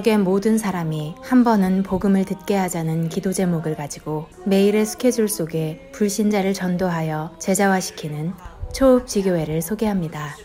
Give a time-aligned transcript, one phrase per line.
[0.00, 6.54] 지역의 모든 사람이 한 번은 복음을 듣게 하자는 기도 제목을 가지고 매일의 스케줄 속에 불신자를
[6.54, 8.32] 전도하여 제자화시키는
[8.72, 10.36] 초읍지교회를 소개합니다.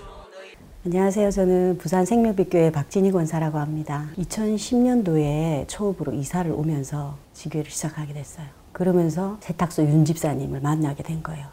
[0.85, 1.31] 안녕하세요.
[1.31, 4.07] 저는 부산 생명빛교회 박진희 권사라고 합니다.
[4.17, 8.47] 2010년도에 초읍으로 이사를 오면서 지교회를 시작하게 됐어요.
[8.71, 11.47] 그러면서 세탁소 윤 집사님을 만나게 된 거예요.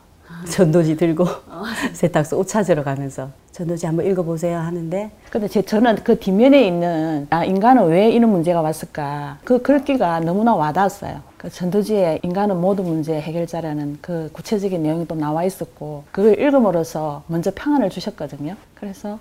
[0.48, 1.27] 전도지 들고
[1.92, 7.45] 세탁소 옷 찾으러 가면서 전도지 한번 읽어보세요 하는데 근데 제 저는 그 뒷면에 있는 아,
[7.45, 11.20] 인간은 왜 이런 문제가 왔을까 그 글귀가 너무나 와닿았어요.
[11.36, 17.50] 그 전도지에 인간은 모든 문제 해결자라는 그 구체적인 내용이 또 나와 있었고 그걸 읽음으로써 먼저
[17.55, 18.56] 평안을 주셨거든요.
[18.74, 19.19] 그래서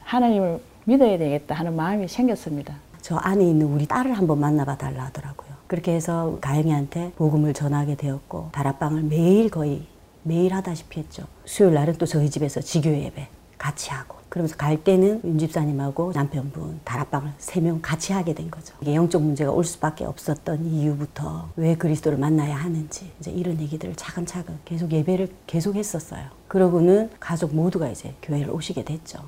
[0.00, 2.74] 하나님을 믿어야 되겠다 하는 마음이 생겼습니다.
[3.00, 5.48] 저 안에 있는 우리 딸을 한번 만나봐 달라 하더라고요.
[5.66, 9.86] 그렇게 해서 가영이한테 복음을 전하게 되었고 다락방을 매일 거의
[10.22, 11.24] 매일 하다시피 했죠.
[11.44, 16.80] 수요일 날은 또 저희 집에서 지교 예배 같이 하고 그러면서 갈 때는 윤 집사님하고 남편분
[16.84, 18.74] 다락방을 세 명 같이 하게 된 거죠.
[18.80, 24.58] 이게 영적 문제가 올 수밖에 없었던 이유부터 왜 그리스도를 만나야 하는지 이제 이런 얘기들을 차근차근
[24.64, 26.22] 계속 예배를 계속 했었어요.
[26.46, 29.18] 그러고는 가족 모두가 이제 교회를 오시게 됐죠.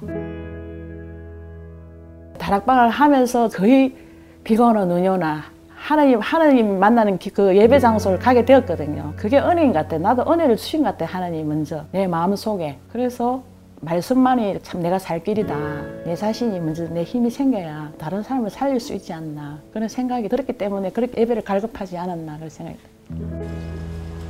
[2.39, 3.97] 다락방을 하면서 거의
[4.45, 5.45] 비가 오는 눈이나
[5.81, 9.15] 하나님 하나님 만나는 그 예배 장소를 가게 되었거든요.
[9.17, 9.97] 그게 은혜인 것 같아.
[9.99, 11.07] 나도 은혜를 주신 것 같아.
[11.07, 12.77] 하나님 먼저 내 마음 속에.
[12.93, 13.43] 그래서
[13.81, 15.57] 말씀만이 참 내가 살 길이다.
[16.05, 19.59] 내 자신이 먼저 내 힘이 생겨야 다른 사람을 살릴 수 있지 않나.
[19.73, 22.79] 그런 생각이 들었기 때문에 그렇게 예배를 갈급하지 않았나 그런 생각이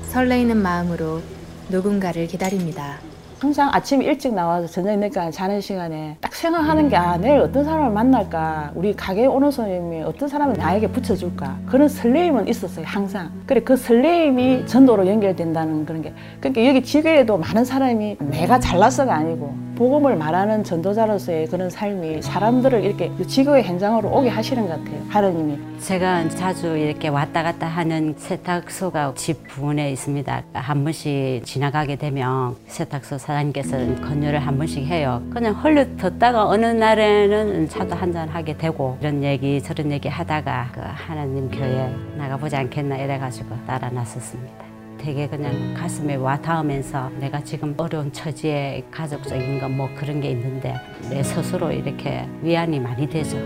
[0.04, 1.20] 설레이는 마음으로
[1.68, 2.98] 누군가를 기다립니다.
[3.40, 7.90] 항상 아침 일찍 나와서 저녁 늦게 자는 시간에 딱 생각하는 게 아, 내일 어떤 사람을
[7.90, 8.72] 만날까?
[8.74, 11.56] 우리 가게에 오는 손님이 어떤 사람을 나에게 붙여줄까?
[11.64, 13.30] 그런 설레임은 있었어요 항상.
[13.46, 16.12] 그래 그 설레임이 전도로 연결된다는 그런 게.
[16.38, 23.10] 그러니까 여기 지교에도 많은 사람이 내가 잘나서가 아니고 복음을 말하는 전도자로서의 그런 삶이 사람들을 이렇게
[23.26, 29.42] 지교의 현장으로 오게 하시는 것 같아요 하나님이 제가 자주 이렇게 왔다 갔다 하는 세탁소가 집
[29.48, 35.22] 부근에 있습니다 한 번씩 지나가게 되면 세탁소 사장님께서는 건요를 한 번씩 해요.
[35.30, 40.80] 그냥 헐려 듣다가 어느 날에는 차도 한잔 하게 되고 이런 얘기 저런 얘기 하다가 그
[40.82, 44.69] 하나님 교회 나가보지 않겠나 이래가지고 따라 나섰습니다.
[45.00, 50.74] 되게 그냥 가슴에 와 닿으면서 내가 지금 어려운 처지에 가족적인 거 뭐 그런 게 있는데
[51.08, 53.38] 내 스스로 이렇게 위안이 많이 되죠.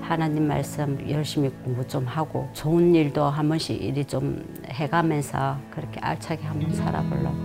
[0.00, 6.44] 하나님 말씀 열심히 공부 좀 하고 좋은 일도 한 번씩 일이 좀 해가면서 그렇게 알차게
[6.44, 7.36] 한번 살아보려고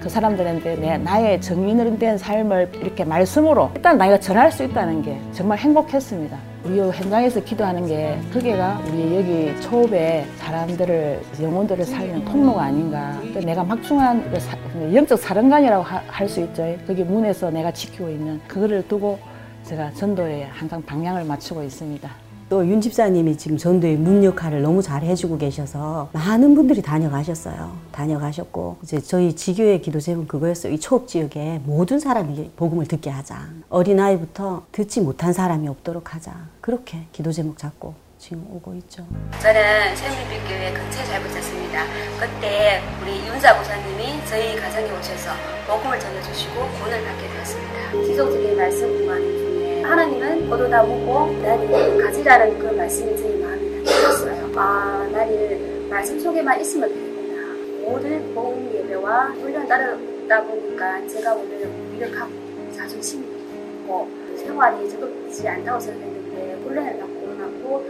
[0.00, 5.20] 그 사람들한테 내 나의 정인을 된 삶을 이렇게 말씀으로 일단 나이가 전할 수 있다는 게
[5.32, 6.38] 정말 행복했습니다.
[6.64, 13.18] 우리 현장에서 기도하는 게 그게가 우리 여기 초읍의 사람들을 영혼들을 살리는 통로가 아닌가.
[13.44, 14.30] 내가 막중한
[14.72, 16.76] 그 영적 사령관이라고 할 수 있죠.
[16.86, 19.18] 거기 문에서 내가 지키고 있는 그거를 두고
[19.64, 22.27] 제가 전도에 항상 방향을 맞추고 있습니다.
[22.48, 27.76] 또 윤 집사님이 지금 전도의 문 역할을 너무 잘 해주고 계셔서 많은 분들이 다녀가셨어요.
[27.92, 30.72] 다녀가셨고 이제 저희 지교의 기도 제목 그거였어요.
[30.72, 33.48] 이 초읍 지역에 모든 사람이 복음을 듣게 하자.
[33.68, 36.32] 어린 아이부터 듣지 못한 사람이 없도록 하자.
[36.60, 39.04] 그렇게 기도 제목 잡고 지금 오고 있죠.
[39.40, 41.84] 저는 세미빛교회 근처에 잘 붙였습니다.
[42.18, 45.30] 그때 우리 윤사 고사님이 저희 가정에 오셔서
[45.66, 47.92] 복음을 전해주시고 구원을 받게 되었습니다.
[48.06, 49.47] 지속적인 말씀 공부하는
[49.88, 54.50] 하나님은 포도다 묻고 나를 가지라는 그 말씀이 제 마음에 담겼어요.
[54.54, 57.54] 아, 나를 말씀 속에만 있으면 되겠구나.
[57.86, 62.30] 모든 보험 예배와 훈련 따르다 보니까 제가 오늘 무력하고
[62.76, 67.84] 자존심이 있고 생활이 즐겁지 않다고 생각했는데 훈련을 받고 나고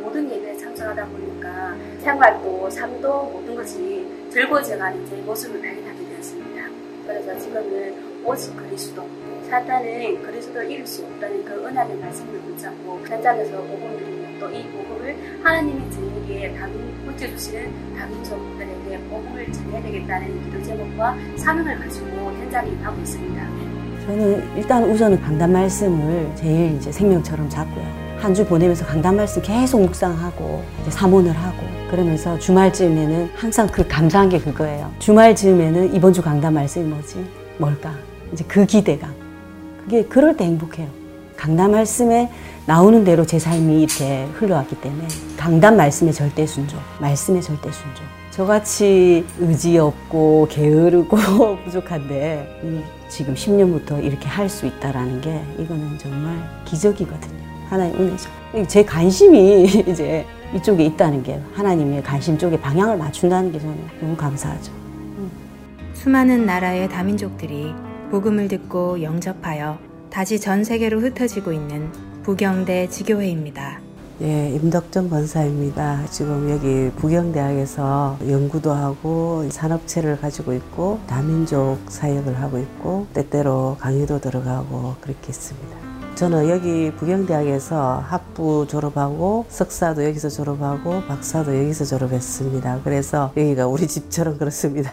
[0.00, 6.62] 모든 예배에 참석하다 보니까 생활도 삶도 모든 것이 즐거워져가는 제 모습을 발견하게 되었습니다.
[7.06, 9.06] 그래서 지금은 오직 그리스도
[9.52, 15.14] 사탄은 그리스도를 이룰 수 없다는 그 은하의 말씀을 붙잡고 현장에서 복음 드리고 또 이 복음을
[15.44, 16.72] 하나님이 저에게 다른
[17.04, 23.46] 붙여주시는 다민족들에게 복음을 전해야 되겠다는 기도 제목과 사명을 가지고 현장에 임하고 있습니다.
[24.06, 27.84] 저는 일단 우선은 강단 말씀을 제일 이제 생명처럼 잡고요.
[28.20, 34.38] 한 주 보내면서 강단 말씀 계속 묵상하고 사문을 하고 그러면서 주말쯤에는 항상 그 감사한 게
[34.38, 34.90] 그거예요.
[34.98, 37.22] 주말쯤에는 이번 주 강단 말씀이 뭐지?
[37.58, 37.92] 뭘까?
[38.32, 39.21] 이제 그 기대감.
[39.84, 40.88] 그게 그럴 때 행복해요.
[41.36, 42.30] 강단 말씀에
[42.66, 48.04] 나오는 대로 제 삶이 이렇게 흘러왔기 때문에 강단 말씀의 절대 순종, 말씀의 절대 순종.
[48.30, 51.16] 저같이 의지 없고 게으르고
[51.64, 52.48] 부족한데
[53.08, 57.42] 지금 10년부터 이렇게 할 수 있다라는 게 이거는 정말 기적이거든요.
[57.68, 58.30] 하나님 은혜죠.
[58.68, 60.24] 제 관심이 이제
[60.54, 64.72] 이쪽에 있다는 게 하나님의 관심 쪽에 방향을 맞춘다는 게 저는 너무 감사하죠.
[65.94, 67.74] 수많은 나라의 다민족들이
[68.12, 69.78] 복음을 듣고 영접하여
[70.10, 71.90] 다시 전 세계로 흩어지고 있는
[72.22, 73.80] 부경대 지교회입니다.
[74.20, 76.04] 예, 임덕정 권사입니다.
[76.10, 84.96] 지금 여기 부경대학에서 연구도 하고 산업체를 가지고 있고 다민족 사역을 하고 있고 때때로 강의도 들어가고
[85.00, 85.74] 그렇게 있습니다.
[86.14, 92.80] 저는 여기 부경대학에서 학부 졸업하고 석사도 여기서 졸업하고 박사도 여기서 졸업했습니다.
[92.84, 94.92] 그래서 여기가 우리 집처럼 그렇습니다.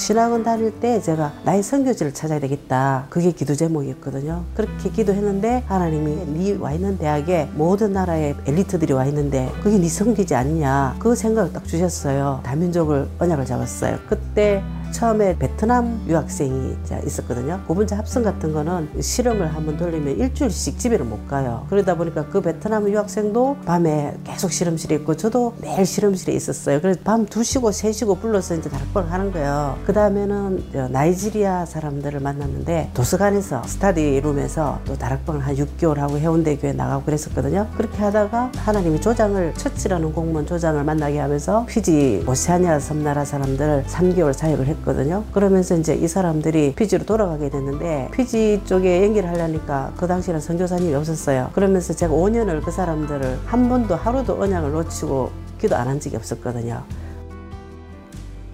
[0.00, 3.06] 신학원 다닐 때 제가 나의 선교지를 찾아야 되겠다.
[3.08, 4.44] 그게 기도 제목이었거든요.
[4.54, 10.34] 그렇게 기도했는데 하나님이 네 와 있는 대학에 모든 나라의 엘리트들이 와 있는데 그게 네 성기지
[10.34, 10.96] 아니냐.
[10.98, 12.40] 그 생각을 딱 주셨어요.
[12.44, 13.98] 다민족을 언약을 잡았어요.
[14.06, 14.62] 그때
[14.92, 16.76] 처음에 베트남 유학생이
[17.06, 17.60] 있었거든요.
[17.66, 21.66] 고분자 합성 같은 거는 실험을 한번 돌리면 일주일씩 집에를 못 가요.
[21.70, 26.78] 그러다 보니까 그 베트남 유학생도 밤에 계속 실험실에 있고 저도 매일 실험실에 있었어요.
[26.82, 29.78] 그래서 밤 2시고 3시고 불러서 이제 다락방을 하는 거예요.
[29.86, 36.74] 그 다음에는 나이지리아 사람들을 만났는데 도서관에서 study room에서 또 다락방을 한 6개월 하고 해운대 교회
[36.74, 37.66] 나가고 그랬었거든요.
[37.78, 44.66] 그렇게 하다가 하나님이 조장을 처치라는 공무원 조장을 만나게 하면서 피지 오세아니아 섬나라 사람들 3개월 사역을
[44.66, 45.24] 했고 있거든요.
[45.32, 51.50] 그러면서 이제 이 사람들이 피지로 돌아가게 됐는데 피지 쪽에 연결을 하려니까 그 당시에는 선교사님이 없었어요.
[51.54, 56.84] 그러면서 제가 5년을 그 사람들을 한 번도 하루도 언약을 놓치고 기도 안 한 적이 없었거든요.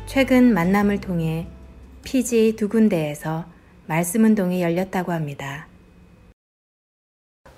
[0.06, 1.46] 최근 만남을 통해
[2.04, 3.44] 피지 두 군데에서
[3.86, 5.66] 말씀 운동이 열렸다고 합니다.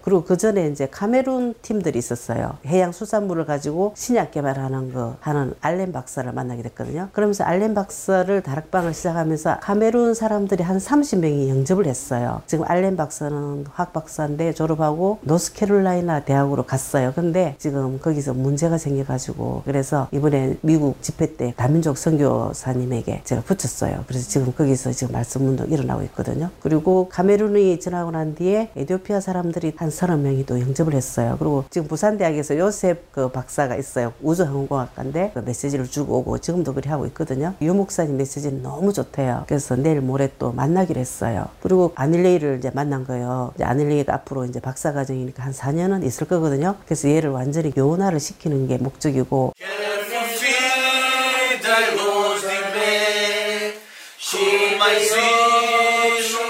[0.04, 2.58] 그리고 그 전에 이제 카메룬 팀들이 있었어요.
[2.66, 7.08] 해양 수산물을 가지고 신약 개발하는 거 하는 알렌 박사를 만나게 됐거든요.
[7.12, 12.42] 그러면서 알렌 박사를 다락방을 시작하면서 카메룬 사람들이 한 30명이 영접을 했어요.
[12.46, 17.14] 지금 알렌 박사는 화학 박사인데 졸업하고 노스캐롤라이나 대학으로 갔어요.
[17.14, 24.04] 근데 지금 거기서 문제가 생겨가지고 그래서 이번에 미국 집회 때 다민족 선교사님에게 제가 붙였어요.
[24.06, 26.50] 그래서 지금 거기서 지금 말씀 운동 일어나고 있거든요.
[26.60, 31.36] 그리고 카메룬이 지나고 난 뒤에 에디오피아 사람들이 한 서른 명이 또 영접을 했어요.
[31.38, 34.12] 그리고 지금 부산대학에서 요셉 그 박사가 있어요.
[34.20, 37.54] 우주항공학과인데 그 메시지를 주고 오고 지금도 그렇게 하고 있거든요.
[37.62, 39.44] 유 목사님 메시지는 너무 좋대요.
[39.46, 41.48] 그래서 내일 모레 또 만나기로 했어요.
[41.62, 43.52] 그리고 아닐레이를 이제 만난 거예요.
[43.54, 46.76] 이제 아닐레이가 앞으로 이제 박사 과정이니까 한 4년은 있을 거거든요.
[46.84, 49.52] 그래서 얘를 완전히 교훈화를 시키는 게 목적이고.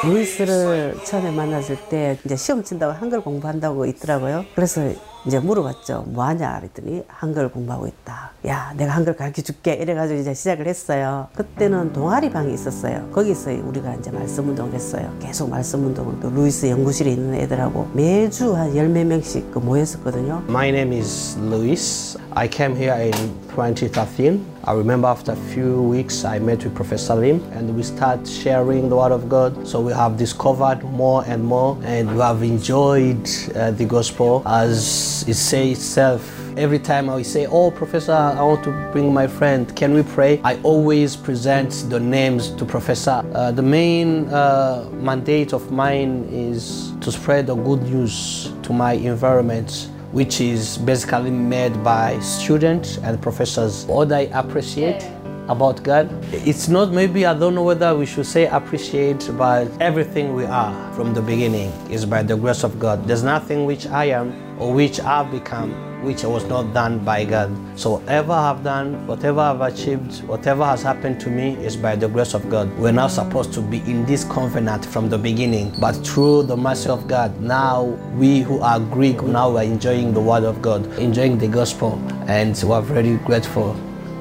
[0.07, 4.45] 루이스를 처음에 만났을 때 이제 시험 친다고 한글 공부한다고 있더라고요.
[4.55, 4.83] 그래서
[5.27, 6.05] 이제 물어봤죠.
[6.09, 6.61] 뭐 하냐?
[6.61, 8.33] 그랬더니 한글 공부하고 있다.
[8.47, 9.73] 야, 내가 한글 가르쳐 줄게.
[9.73, 11.29] 이래가지고 이제 시작을 했어요.
[11.35, 13.09] 그때는 동아리 방이 있었어요.
[13.11, 15.11] 거기서 우리가 이제 말씀 운동을 했어요.
[15.21, 20.43] 계속 말씀 운동을 또 루이스 연구실에 있는 애들하고 매주 한 열 몇 명씩 그 모였었거든요.
[20.49, 22.19] My name is Luis.
[22.35, 23.13] I came here in
[23.57, 24.45] 2013.
[24.67, 28.89] I remember after a few weeks I met with Professor Lim and we start sharing
[28.89, 29.67] the Word of God.
[29.67, 33.23] So we have discovered more and more and we have enjoyed
[33.55, 36.41] uh, the gospel as it says itself.
[36.57, 40.41] Every time I say, Oh, Professor, I want to bring my friend, can we pray?
[40.45, 43.23] I always present the names to Professor.
[43.35, 48.93] Uh, the main uh, mandate of mine is to spread the good news to my
[48.93, 53.85] environment which is basically made by students and professors.
[53.87, 55.03] What I appreciate
[55.49, 60.35] about God, it's not maybe I don't know whether we should say appreciate, but everything
[60.35, 63.07] we are from the beginning is by the grace of God.
[63.07, 67.51] There's nothing which I am or which I've become which was not done by God.
[67.77, 72.09] So whatever I've done, whatever I've achieved, whatever has happened to me is by the
[72.09, 72.71] grace of God.
[72.79, 76.91] We're now supposed to be in this covenant from the beginning, but through the mercy
[76.91, 77.85] of God, now
[78.17, 81.99] we who are Greek, now we're enjoying the word of God, enjoying the gospel,
[82.29, 83.77] and we're very grateful.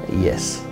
[0.10, 0.64] Yes.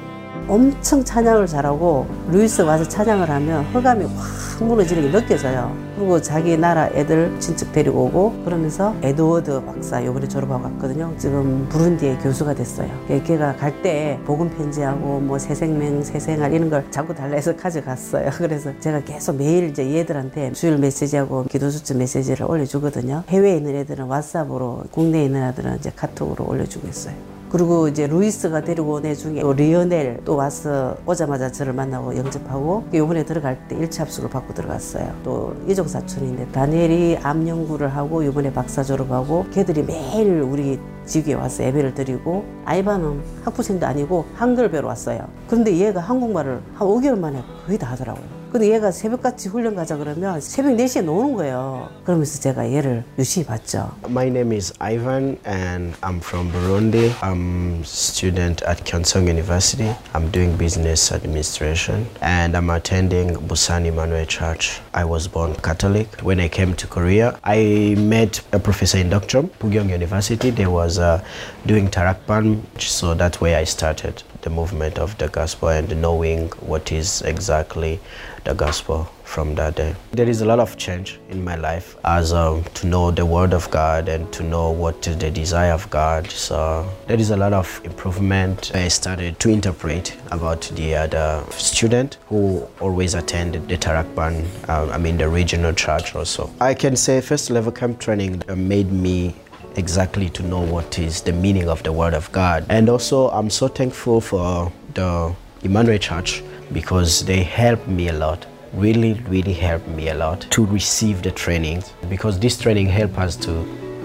[0.52, 5.74] 엄청 찬양을 잘하고 루이스 와서 찬양을 하면 허감이 확 무너지는 게 느껴져요.
[5.96, 11.14] 그리고 자기 나라 애들 친척 데리고 오고 그러면서 에드워드 박사 요번에 졸업하고 갔거든요.
[11.18, 12.90] 지금 부룬디의 교수가 됐어요.
[13.08, 18.30] 걔가 갈 때 복음 편지하고 뭐 새생명, 새생활 이런 걸 자꾸 달라 해서 가져갔어요.
[18.38, 23.24] 그래서 제가 계속 매일 이제 얘들한테 주일 메시지하고 기도수첩 메시지를 올려주거든요.
[23.30, 27.31] 해외에 있는 애들은 왓츠으로 국내에 있는 애들은 이제 카톡으로 올려주고 있어요.
[27.52, 33.26] 그리고 이제 루이스가 데리고 온 애 중에 리오넬 또 와서 오자마자 저를 만나고 영접하고 요번에
[33.26, 35.14] 들어갈 때 1차 합숙을 받고 들어갔어요.
[35.26, 41.64] 또 이종 사촌인데 다니엘이 암 연구를 하고 요번에 박사 졸업하고 걔들이 매일 우리 지구에 와서
[41.64, 45.28] 예배를 드리고 아이바는 학부생도 아니고 한글 배우러 왔어요.
[45.48, 48.42] 그런데 얘가 한국말을 한 5개월 만에 거의 다 하더라고요.
[48.52, 51.88] 근데 얘가 새벽같이 훈련 가자 그러면 새벽 4시에 오는 거예요.
[52.04, 53.92] 그러면서 제가 얘를 유심히 봤죠.
[54.10, 57.14] My name is Ivan and I'm from Burundi.
[57.22, 59.96] I'm student at Kyonsong University.
[60.14, 64.82] I'm doing business administration and I'm attending Busan Emmanuel Church.
[64.94, 66.10] I was born Catholic.
[66.22, 70.50] When I came to Korea, I met a professor in Dokchom, Pugyong University.
[70.50, 71.24] They was uh,
[71.66, 76.92] doing Tarakpan, so that's where I started the movement of the gospel and knowing what
[76.92, 78.00] is exactly
[78.44, 79.96] the gospel from that day.
[80.12, 83.54] There is a lot of change in my life as um, to know the word
[83.54, 86.30] of God and to know what is the desire of God.
[86.30, 88.72] So there is a lot of improvement.
[88.76, 94.98] I started to interpret about the other student who always attended the Tarakban, uh, I
[94.98, 96.52] mean the regional church also.
[96.60, 99.36] I can say first level camp training made me
[99.76, 102.66] exactly to know what is the meaning of the word of God.
[102.70, 108.46] And also I'm so thankful for the Emmanuel Church because they helped me a lot
[108.74, 113.36] really really helped me a lot to receive the training because this training helped us
[113.36, 113.52] to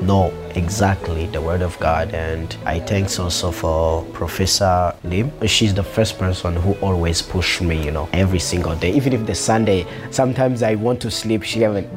[0.03, 5.33] know exactly the word of God and I thanks also for Professor Lim.
[5.47, 8.93] She's the first person who always pushed me, you know, every single day.
[8.93, 11.89] Even if the Sunday, sometimes I want to sleep, she haven't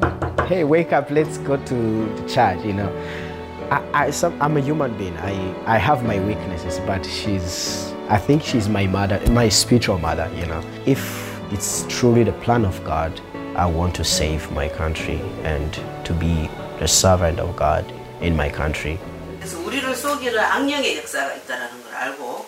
[0.48, 3.29] hey wake up, let's go to the church, you know.
[3.72, 5.16] I, I, am a human being.
[5.18, 10.32] I, I have my weaknesses, but she's, I think she's my mother, my spiritual mother,
[10.36, 10.64] you know.
[10.88, 13.22] If it's truly the plan of God,
[13.56, 15.72] I want to save my country and
[16.04, 16.50] to be
[16.80, 17.86] the servant of God
[18.22, 18.98] in my country.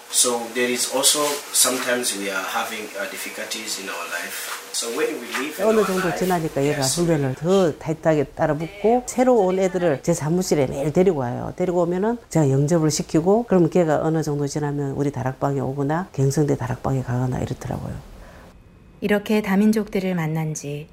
[0.09, 1.23] So there is also
[1.53, 5.85] sometimes we are having uh, difficulties in our life So when we live in 어느
[5.85, 11.19] 정도 지나니까 얘가 훈련을 더 타이트하게 따라 붙고 새로 온 애들을 제 사무실에 매일 데리고
[11.19, 11.53] 와요.
[11.57, 17.03] 데리고 오면은 제가 영접을 시키고 그러면 걔가 어느 정도 지나면 우리 다락방에 오거나 경성대 다락방에
[17.03, 17.93] 가거나 이렇더라고요.
[19.01, 20.87] 이렇게 다민족들을 만난 지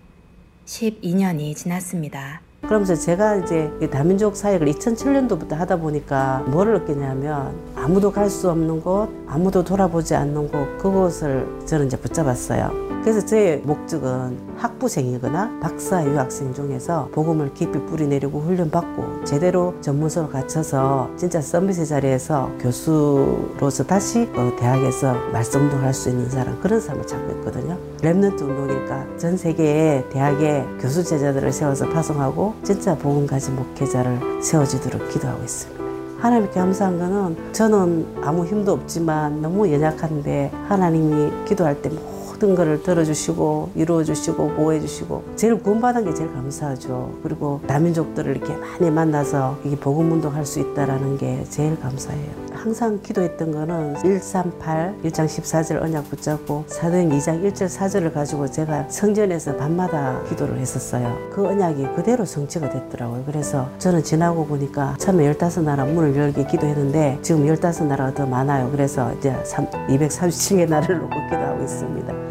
[0.67, 2.41] 12년이 지났습니다.
[2.63, 8.81] 그러면서 제가 이제 이 다민족 사역을 2007년도부터 하다 보니까 뭐를 느끼냐면 아무도 갈 수 없는
[8.83, 12.88] 곳, 아무도 돌아보지 않는 곳, 그곳을 저는 이제 붙잡았어요.
[13.03, 21.41] 그래서 제 목적은 학부생이거나 박사 유학생 중에서 복음을 깊이 뿌리내리고 훈련받고 제대로 전문성을 갖춰서 진짜
[21.41, 27.77] 서비스 자리에서 교수로서 다시 어, 대학에서 말씀도 할 수 있는 사람 그런 사람을 찾고 있거든요.
[28.03, 35.43] 랩런트 운동이니까 전 세계의 대학에 교수 제자들을 세워서 파송하고 진짜 복음 가진 목회자를 세워주도록 기도하고
[35.43, 35.83] 있습니다.
[36.21, 41.91] 하나님께 감사한 거는 저는 아무 힘도 없지만 너무 연약한데 하나님이 기도할 때
[42.39, 47.19] 모든 것을 들어주시고 이루어주시고 보호해주시고 제일 구원받은 게 제일 감사하죠.
[47.23, 52.49] 그리고 다민족들을 이렇게 많이 만나서 이게 복음 운동 할 수 있다라는 게 제일 감사해요.
[52.55, 59.57] 항상 기도했던 거는 138, 1장 14절 언약 붙잡고 사도행 2장 1절 4절을 가지고 제가 성전에서
[59.57, 61.19] 밤마다 기도를 했었어요.
[61.31, 63.25] 그 언약이 그대로 성취가 됐더라고요.
[63.27, 68.71] 그래서 저는 지나고 보니까 처음에 15나라 문을 열게 기도했는데 지금 15나라가 더 많아요.
[68.71, 72.28] 그래서 이제 237개 나라를 놓고 기도하고 있습니다.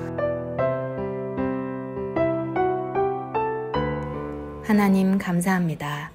[4.68, 6.12] 하나님 감사합니다.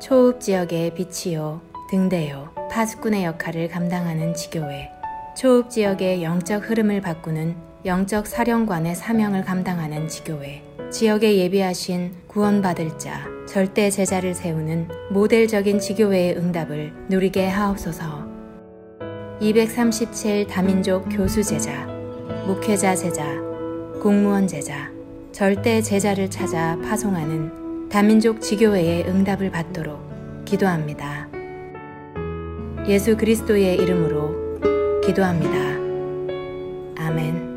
[0.00, 4.90] 초읍 지역의 빛이요, 등대요, 파수꾼의 역할을 감당하는 지교회.
[5.36, 7.54] 초읍 지역의 영적 흐름을 바꾸는
[7.84, 10.60] 영적 사령관의 사명을 감당하는 지교회.
[10.90, 18.26] 지역에 예비하신 구원받을 자, 절대 제자를 세우는 모델적인 지교회의 응답을 누리게 하옵소서.
[19.38, 21.86] 237 다민족 교수 제자,
[22.44, 23.24] 목회자 제자,
[24.02, 24.90] 공무원 제자,
[25.30, 31.26] 절대 제자를 찾아 파송하는 다민족 지교회의 응답을 받도록 기도합니다.
[32.86, 35.56] 예수 그리스도의 이름으로 기도합니다.
[37.02, 37.47] 아멘.